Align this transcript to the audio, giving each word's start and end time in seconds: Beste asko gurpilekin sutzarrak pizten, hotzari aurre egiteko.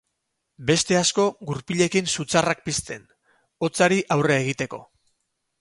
Beste 0.69 0.97
asko 0.99 1.25
gurpilekin 1.49 2.09
sutzarrak 2.15 2.65
pizten, 2.71 3.07
hotzari 3.67 4.03
aurre 4.17 4.43
egiteko. 4.47 4.85